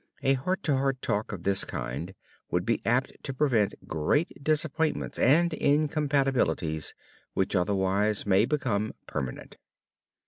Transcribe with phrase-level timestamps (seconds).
[0.23, 2.15] A heart to heart talk of this kind
[2.49, 6.95] would be apt to prevent great disappointments and incompatibilities
[7.35, 9.57] which otherwise may become permanent.